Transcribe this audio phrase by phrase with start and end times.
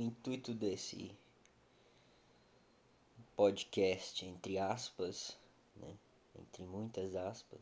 [0.00, 1.14] o intuito desse
[3.36, 5.36] podcast, entre aspas,
[5.76, 5.94] né?
[6.34, 7.60] entre muitas aspas,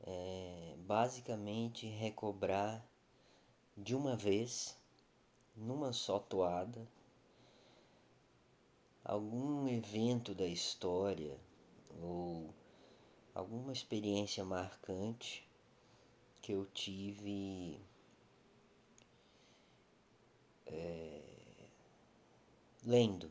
[0.00, 2.84] é basicamente recobrar
[3.76, 4.76] de uma vez,
[5.54, 6.84] numa só toada,
[9.04, 11.38] algum evento da história
[12.02, 12.52] ou
[13.32, 15.48] alguma experiência marcante
[16.42, 17.80] que eu tive
[20.66, 21.22] é,
[22.84, 23.30] lendo.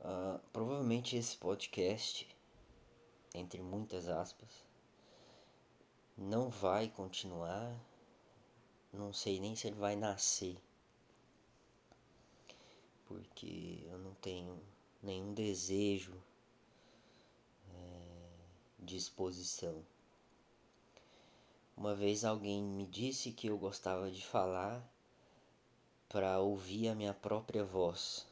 [0.00, 2.26] Uh, provavelmente esse podcast,
[3.34, 4.48] entre muitas aspas,
[6.16, 7.78] não vai continuar.
[8.92, 10.56] Não sei nem se ele vai nascer.
[13.06, 14.60] Porque eu não tenho
[15.02, 16.14] nenhum desejo
[17.74, 18.28] é,
[18.78, 19.84] de exposição.
[21.76, 24.84] Uma vez alguém me disse que eu gostava de falar
[26.08, 28.26] para ouvir a minha própria voz.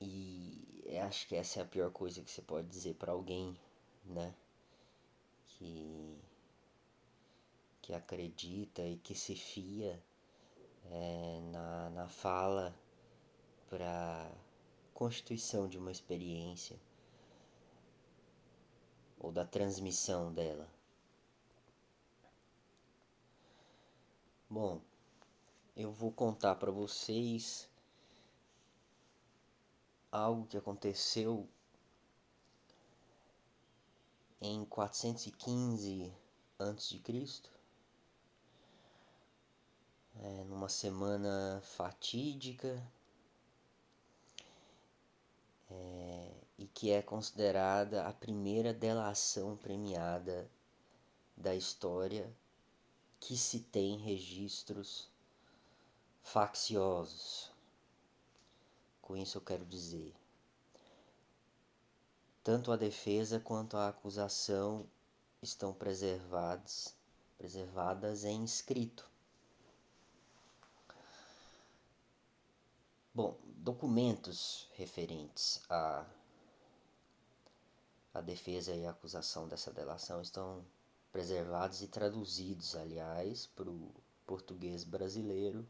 [0.00, 0.60] E
[1.06, 3.56] acho que essa é a pior coisa que você pode dizer para alguém,
[4.04, 4.34] né?
[5.46, 6.18] Que
[7.82, 10.00] que acredita e que se fia
[10.90, 12.74] é, na, na fala
[13.68, 14.30] para
[14.94, 16.78] constituição de uma experiência
[19.20, 20.66] ou da transmissão dela.
[24.48, 24.80] Bom,
[25.76, 27.68] eu vou contar para vocês
[30.10, 31.48] algo que aconteceu
[34.40, 36.12] em 415
[36.58, 37.00] a.C.
[40.22, 42.82] É, numa semana fatídica
[45.70, 50.46] é, e que é considerada a primeira delação premiada
[51.34, 52.30] da história
[53.18, 55.08] que se tem registros
[56.22, 57.50] facciosos.
[59.00, 60.14] Com isso eu quero dizer,
[62.44, 64.86] tanto a defesa quanto a acusação
[65.40, 66.94] estão preservadas,
[67.38, 69.08] preservadas em escrito.
[73.14, 76.04] Bom, documentos referentes à,
[78.12, 80.64] à defesa e à acusação dessa delação estão
[81.12, 83.90] preservados e traduzidos, aliás, para o
[84.26, 85.66] português brasileiro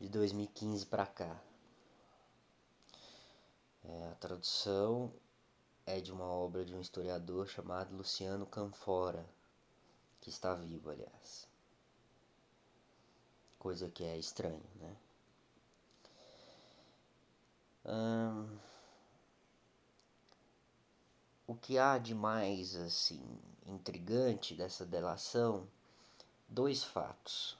[0.00, 1.40] de 2015 para cá.
[3.84, 5.12] É, a tradução
[5.86, 9.24] é de uma obra de um historiador chamado Luciano Canfora,
[10.20, 11.48] que está vivo, aliás.
[13.58, 14.96] Coisa que é estranho, né?
[17.86, 18.58] Hum,
[21.48, 23.22] o que há de mais assim
[23.64, 25.66] intrigante dessa delação?
[26.46, 27.56] Dois fatos.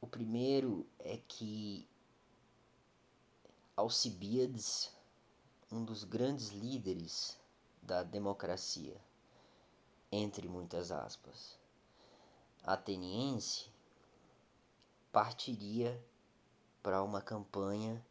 [0.00, 1.86] O primeiro é que
[3.76, 4.90] Alcibiades,
[5.70, 7.38] um dos grandes líderes
[7.82, 8.98] da democracia,
[10.10, 11.58] entre muitas aspas,
[12.64, 13.70] ateniense,
[15.10, 16.02] partiria
[16.82, 18.02] para uma campanha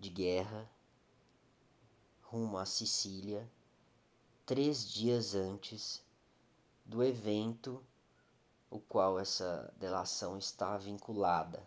[0.00, 0.68] de guerra
[2.32, 3.46] rumo à Sicília
[4.46, 6.02] três dias antes
[6.82, 7.84] do evento
[8.70, 11.62] o qual essa delação está vinculada.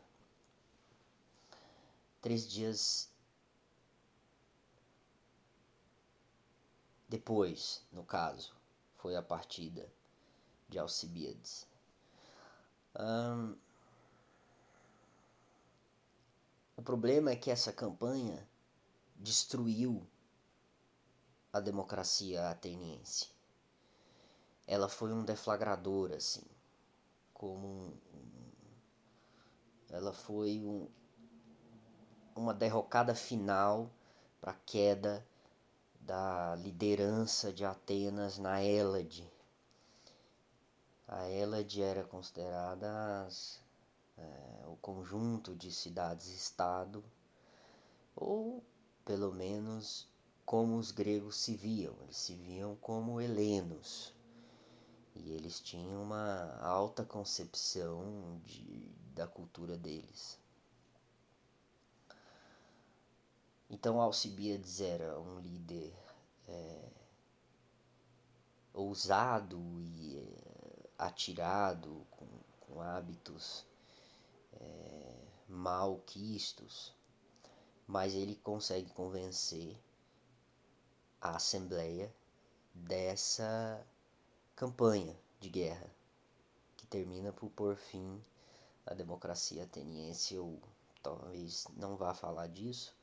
[2.20, 3.12] Três dias
[7.08, 8.56] depois, no caso,
[8.96, 9.88] foi a partida
[10.68, 11.68] de Alcibiades.
[13.00, 13.56] Um,
[16.76, 18.50] o problema é que essa campanha
[19.16, 20.04] destruiu
[21.56, 23.30] a democracia ateniense.
[24.68, 26.44] Ela foi um deflagrador, assim,
[27.34, 27.94] como um,
[29.90, 30.86] ela foi um,
[32.36, 33.90] uma derrocada final
[34.42, 35.26] para a queda
[36.02, 39.32] da liderança de Atenas na Hélade.
[41.08, 43.62] A Hélade era considerada as
[44.18, 47.02] é, o conjunto de cidades-estado,
[48.14, 48.62] ou
[49.06, 50.14] pelo menos
[50.46, 54.14] como os gregos se viam, eles se viam como helenos.
[55.16, 60.38] E eles tinham uma alta concepção de, da cultura deles.
[63.70, 65.94] Então Alcibiades era um líder
[66.48, 66.90] é,
[68.74, 69.60] ousado
[69.98, 72.28] e é, atirado, com,
[72.60, 73.66] com hábitos
[74.54, 75.16] é,
[75.48, 76.94] malquistos,
[77.88, 79.76] mas ele consegue convencer
[81.26, 82.14] a Assembleia
[82.72, 83.84] dessa
[84.56, 85.90] campanha de guerra
[86.78, 88.24] que termina por pôr fim
[88.86, 90.36] à democracia ateniense.
[90.36, 90.62] Eu
[91.02, 92.96] talvez não vá falar disso.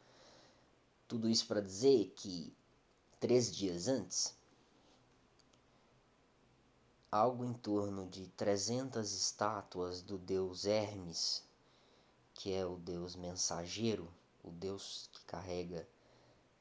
[1.08, 2.54] Tudo isso para dizer que
[3.18, 4.36] três dias antes,
[7.10, 11.42] algo em torno de 300 estátuas do deus Hermes,
[12.34, 14.08] que é o deus mensageiro,
[14.44, 15.84] o deus que carrega,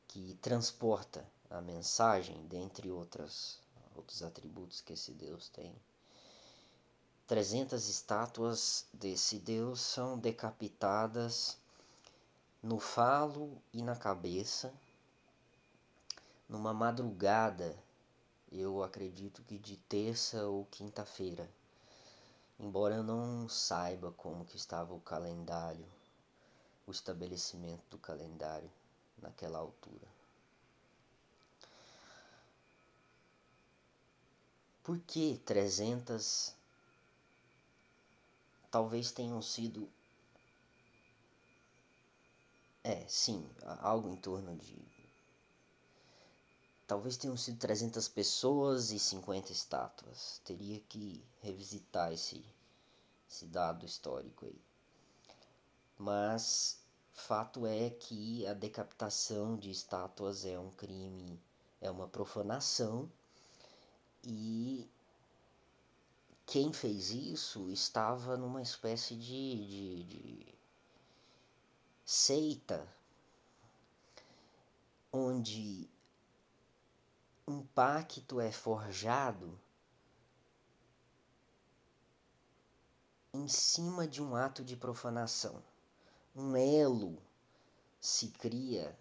[0.07, 3.59] que transporta a mensagem, dentre outras,
[3.95, 5.75] outros atributos que esse deus tem.
[7.27, 11.57] 300 estátuas desse deus são decapitadas
[12.61, 14.73] no falo e na cabeça,
[16.47, 17.75] numa madrugada,
[18.51, 21.49] eu acredito que de terça ou quinta-feira.
[22.59, 25.85] Embora eu não saiba como que estava o calendário,
[26.85, 28.69] o estabelecimento do calendário
[29.21, 30.20] naquela altura.
[34.83, 36.55] Por que 300
[38.71, 39.89] talvez tenham sido
[42.83, 43.47] é, sim,
[43.81, 44.75] algo em torno de.
[46.87, 50.41] Talvez tenham sido 300 pessoas e 50 estátuas.
[50.43, 52.43] Teria que revisitar esse,
[53.29, 54.59] esse dado histórico aí.
[55.97, 56.79] Mas
[57.13, 61.39] fato é que a decapitação de estátuas é um crime,
[61.79, 63.09] é uma profanação
[64.23, 64.89] e
[66.45, 70.55] quem fez isso estava numa espécie de, de, de
[72.05, 72.87] seita
[75.13, 75.89] onde
[77.47, 79.59] um pacto é forjado
[83.33, 85.63] em cima de um ato de profanação.
[86.35, 87.17] Um elo
[87.99, 88.97] se cria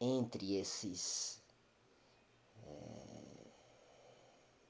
[0.00, 1.42] entre esses
[2.64, 3.46] é,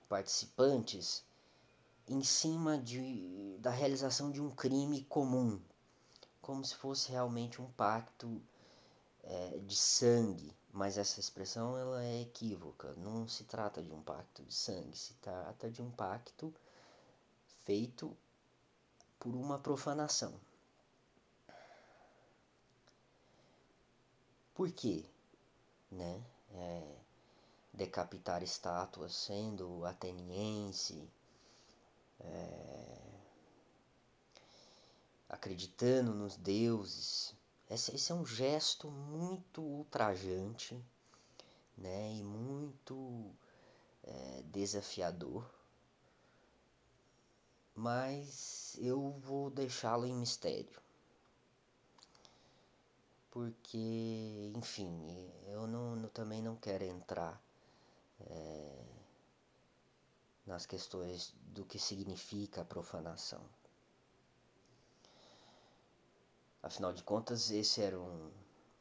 [0.09, 1.25] participantes
[2.09, 5.61] em cima de, da realização de um crime comum
[6.47, 8.41] como se fosse realmente um pacto
[9.25, 12.95] é, de sangue, mas essa expressão ela é equívoca.
[12.99, 16.55] Não se trata de um pacto de sangue, se trata de um pacto
[17.65, 18.17] feito
[19.19, 20.33] por uma profanação.
[24.55, 25.05] Por quê?
[25.91, 26.25] Né?
[26.53, 26.97] É,
[27.77, 31.09] decapitar estátuas sendo ateniense,
[32.21, 32.99] é,
[35.29, 37.35] acreditando nos deuses.
[37.69, 40.83] Esse, esse é um gesto muito ultrajante
[41.77, 43.31] né, e muito
[44.03, 45.45] é, desafiador.
[47.75, 50.81] Mas eu vou deixá-lo em mistério.
[53.31, 57.39] Porque, enfim, eu não, eu também não quero entrar
[58.21, 58.85] é,
[60.47, 63.43] nas questões do que significa a profanação.
[66.63, 68.31] Afinal de contas, esse era um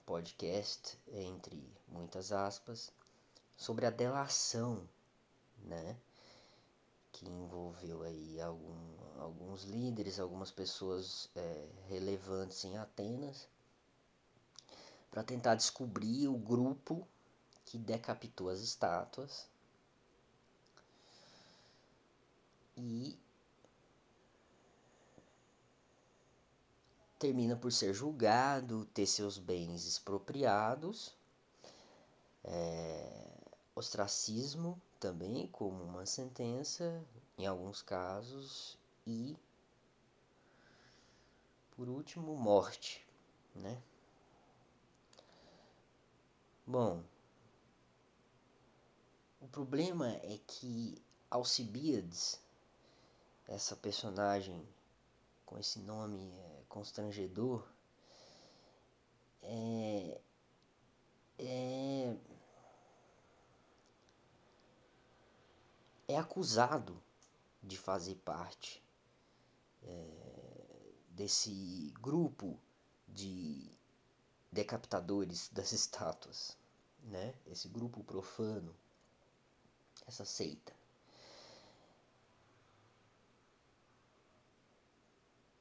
[0.05, 2.91] podcast, entre muitas aspas,
[3.57, 4.87] sobre a delação,
[5.59, 5.95] né?
[7.11, 13.47] Que envolveu aí algum, alguns líderes, algumas pessoas é, relevantes em Atenas,
[15.09, 17.07] para tentar descobrir o grupo
[17.75, 19.49] que decapitou as estátuas.
[22.77, 23.17] E
[27.19, 31.13] termina por ser julgado, ter seus bens expropriados,
[32.44, 33.27] é,
[33.73, 37.03] ostracismo também como uma sentença
[37.37, 38.77] em alguns casos.
[39.05, 39.35] E
[41.75, 43.05] por último morte,
[43.53, 43.81] né?
[46.65, 47.03] Bom,
[49.45, 50.99] o problema é que
[51.30, 52.42] Alcibiades,
[53.47, 54.68] essa personagem
[55.45, 57.64] com esse nome é, constrangedor
[59.44, 60.19] é,
[61.37, 62.18] é,
[66.07, 66.99] é acusado
[67.61, 68.83] de fazer parte
[69.83, 72.59] é, desse grupo
[73.07, 73.69] de
[74.52, 76.57] decapitadores das estátuas,
[77.04, 77.35] né?
[77.45, 78.75] Esse grupo profano,
[80.07, 80.74] essa seita.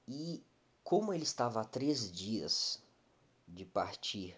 [0.07, 0.43] E
[0.83, 2.83] como ele estava há três dias
[3.49, 4.37] de partir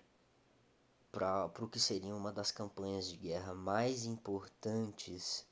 [1.10, 5.46] para o que seria uma das campanhas de guerra mais importantes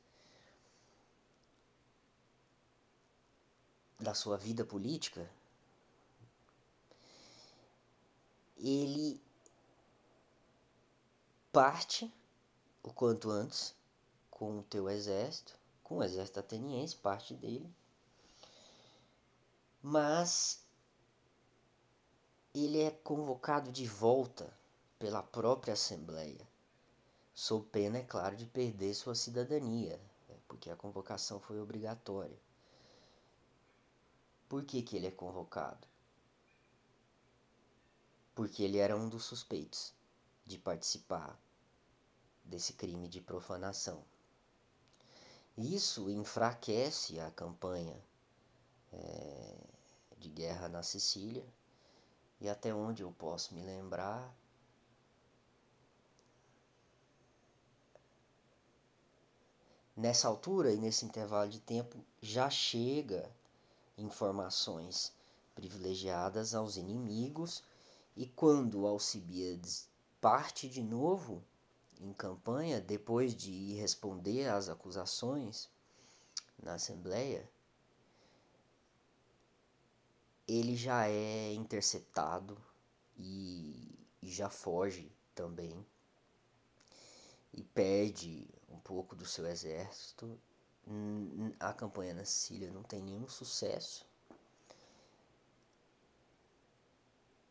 [3.98, 5.28] da sua vida política,
[8.56, 9.20] ele
[11.50, 12.12] parte
[12.82, 13.74] o quanto antes
[14.34, 17.72] com o teu exército, com o exército ateniense, parte dele.
[19.80, 20.66] Mas
[22.52, 24.52] ele é convocado de volta
[24.98, 26.46] pela própria Assembleia,
[27.32, 32.38] sob pena, é claro, de perder sua cidadania, né, porque a convocação foi obrigatória.
[34.48, 35.86] Por que, que ele é convocado?
[38.34, 39.92] Porque ele era um dos suspeitos
[40.44, 41.38] de participar
[42.44, 44.04] desse crime de profanação.
[45.56, 47.96] Isso enfraquece a campanha
[48.92, 49.56] é,
[50.18, 51.44] de guerra na Sicília.
[52.40, 54.34] E até onde eu posso me lembrar,
[59.96, 63.30] nessa altura e nesse intervalo de tempo já chega
[63.96, 65.12] informações
[65.54, 67.62] privilegiadas aos inimigos.
[68.16, 69.88] E quando Alcibiades
[70.20, 71.42] parte de novo
[72.00, 75.68] em campanha, depois de ir responder às acusações
[76.62, 77.48] na Assembleia,
[80.46, 82.56] ele já é interceptado
[83.16, 85.84] e, e já foge também
[87.52, 90.38] e perde um pouco do seu exército.
[91.58, 94.06] A campanha na Sicília não tem nenhum sucesso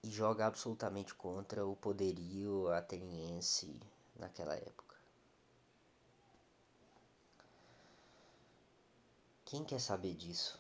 [0.03, 3.79] e joga absolutamente contra o poderio ateniense
[4.15, 4.95] naquela época.
[9.45, 10.59] Quem quer saber disso?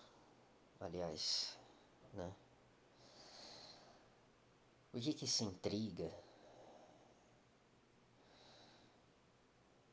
[0.79, 1.57] Aliás,
[2.13, 2.31] né?
[4.93, 6.11] O que que se intriga?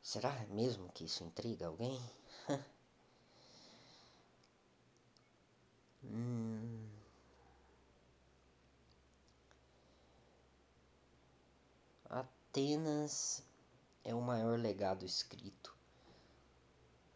[0.03, 1.99] Será mesmo que isso intriga alguém?
[6.05, 6.87] hum.
[12.11, 13.43] Atenas
[14.05, 15.75] é o maior legado escrito,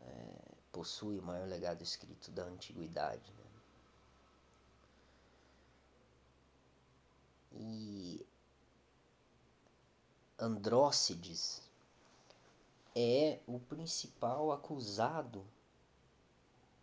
[0.01, 3.33] é, possui o maior legado escrito da antiguidade.
[3.33, 3.45] Né?
[7.53, 8.27] E
[10.39, 11.63] Andrócides
[12.95, 15.45] é o principal acusado,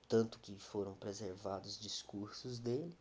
[0.08, 2.98] tanto que foram preservados discursos dele,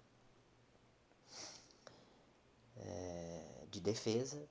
[2.76, 4.48] é, de defesa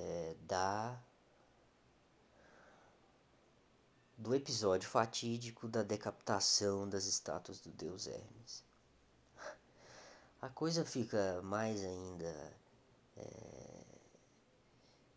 [0.00, 0.98] é, da
[4.16, 8.62] do episódio fatídico da decapitação das estátuas do deus Hermes.
[10.42, 12.52] A coisa fica mais ainda
[13.16, 13.84] é,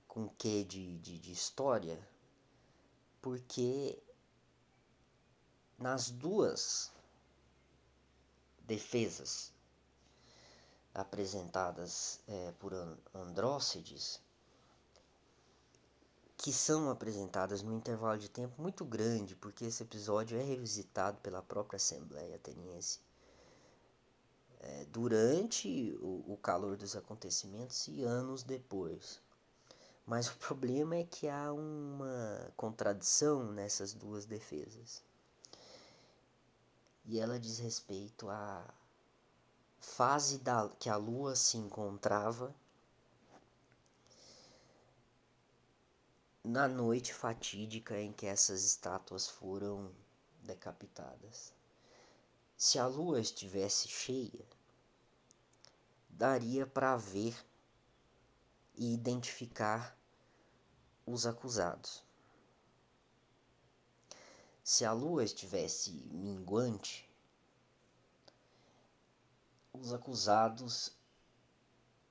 [0.08, 2.00] com que de, de, de história,
[3.22, 4.02] porque
[5.78, 6.92] nas duas
[8.62, 9.52] defesas
[10.94, 12.74] apresentadas é, por
[13.14, 14.23] Andrócides,
[16.44, 21.42] que são apresentadas num intervalo de tempo muito grande, porque esse episódio é revisitado pela
[21.42, 23.00] própria Assembleia Ateniense
[24.60, 29.22] é, durante o, o calor dos acontecimentos e anos depois.
[30.06, 35.02] Mas o problema é que há uma contradição nessas duas defesas.
[37.06, 38.66] E ela diz respeito à
[39.80, 42.54] fase da, que a Lua se encontrava
[46.44, 49.90] na noite fatídica em que essas estátuas foram
[50.42, 51.54] decapitadas.
[52.58, 54.46] Se a lua estivesse cheia,
[56.10, 57.34] daria para ver
[58.76, 59.98] e identificar
[61.06, 62.04] os acusados.
[64.64, 67.10] Se a lua estivesse minguante,
[69.74, 70.92] os acusados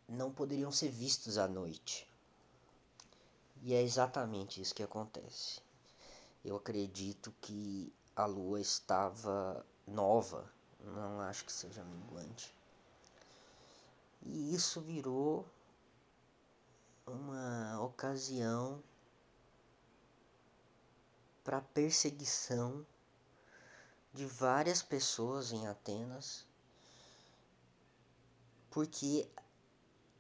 [0.09, 2.12] não poderiam ser vistos à noite.
[3.65, 5.61] E é exatamente isso que acontece.
[6.45, 12.53] Eu acredito que a lua estava nova, não acho que seja minguante.
[14.21, 15.47] E isso virou
[17.07, 18.83] uma ocasião
[21.45, 22.85] para perseguição
[24.13, 26.45] de várias pessoas em Atenas,
[28.71, 29.29] porque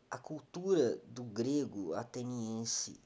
[0.09, 3.01] a cultura do grego ateniense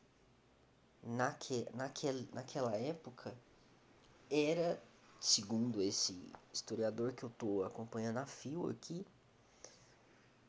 [1.07, 3.33] naque, naquel, naquela época
[4.31, 4.83] era,
[5.21, 9.07] segundo esse historiador que eu estou acompanhando a fio aqui,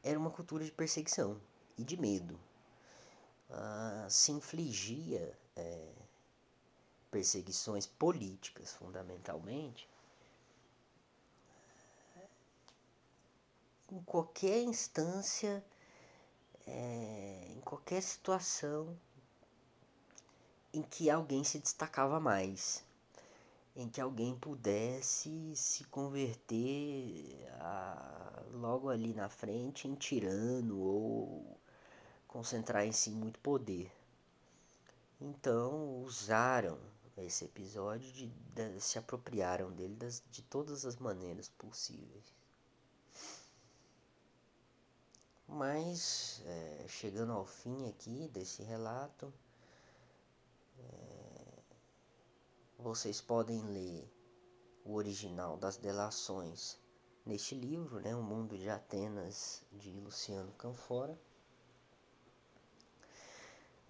[0.04, 1.40] era uma cultura de perseguição
[1.78, 2.40] e de medo.
[3.50, 5.94] Ah, se infligia é,
[7.12, 9.88] perseguições políticas, fundamentalmente,
[13.92, 15.64] em qualquer instância,
[16.66, 18.98] é, em qualquer situação
[20.74, 22.84] em que alguém se destacava mais,
[23.76, 31.58] em que alguém pudesse se converter a, logo ali na frente em tirano ou
[32.28, 33.92] concentrar em si muito poder.
[35.20, 36.78] Então usaram
[37.18, 42.36] esse episódio de, de se apropriaram dele das, de todas as maneiras possíveis.
[45.48, 49.34] Mas é, chegando ao fim aqui desse relato,
[52.77, 54.10] vocês podem ler
[54.86, 56.79] o original das delações
[57.25, 61.19] neste livro, né, O Mundo de Atenas, de Luciano Canfora.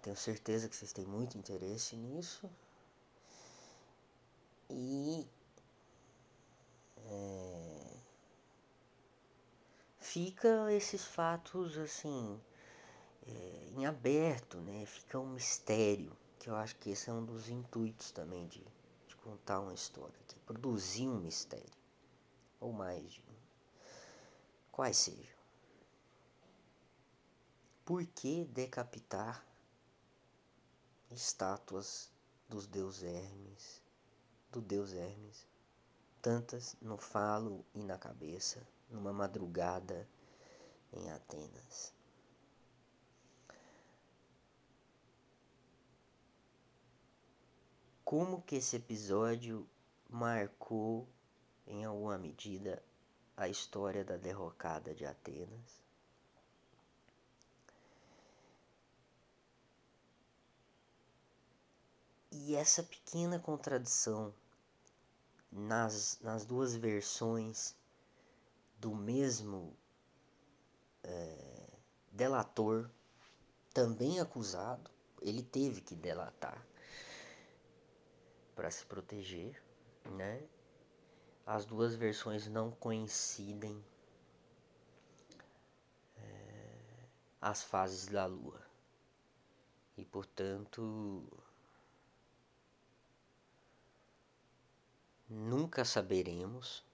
[0.02, 2.50] Tenho certeza que vocês têm muito interesse nisso.
[4.70, 5.26] E
[7.06, 7.96] é,
[9.98, 12.40] fica esses fatos assim
[13.26, 14.84] é, em aberto, né?
[14.86, 18.64] Fica um mistério, que eu acho que esse é um dos intuitos também de,
[19.06, 21.78] de contar uma história, que é produzir um mistério,
[22.60, 23.34] ou mais de um.
[24.70, 25.38] Quais sejam.
[27.84, 29.44] Por que decapitar
[31.10, 32.10] estátuas
[32.48, 33.82] dos deus Hermes,
[34.52, 35.46] do deus Hermes,
[36.20, 40.08] tantas no falo e na cabeça, numa madrugada
[40.92, 41.97] em Atenas.
[48.08, 49.68] Como que esse episódio
[50.08, 51.06] marcou
[51.66, 52.82] em alguma medida
[53.36, 55.82] a história da derrocada de Atenas?
[62.32, 64.32] E essa pequena contradição
[65.52, 67.76] nas, nas duas versões
[68.78, 69.76] do mesmo
[71.02, 71.68] é,
[72.10, 72.88] delator,
[73.74, 76.66] também acusado, ele teve que delatar
[78.58, 79.62] para se proteger,
[80.16, 80.42] né?
[81.46, 83.80] As duas versões não coincidem
[86.16, 86.74] é,
[87.40, 88.60] as fases da lua
[89.96, 91.24] e, portanto,
[95.28, 96.84] nunca saberemos,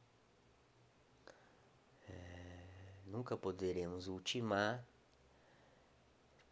[2.07, 2.61] é,
[3.07, 4.85] nunca poderemos ultimar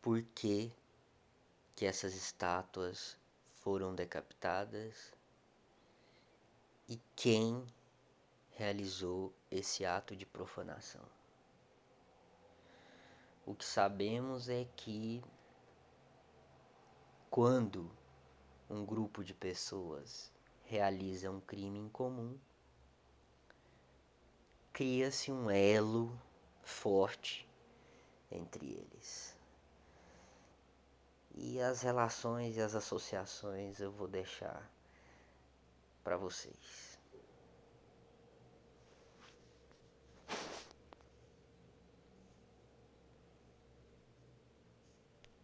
[0.01, 0.72] por que,
[1.77, 3.20] que essas estátuas
[3.62, 5.12] foram decapitadas
[6.88, 7.64] e quem
[8.51, 11.05] realizou esse ato de profanação.
[13.46, 15.22] O que sabemos é que
[17.31, 17.90] quando
[18.68, 20.33] um grupo de pessoas
[20.64, 22.37] realiza um crime em comum,
[24.72, 26.18] cria-se um elo
[26.62, 27.48] forte
[28.31, 29.32] entre eles.
[31.35, 34.71] E as relações e as associações eu vou deixar
[36.05, 36.91] para vocês.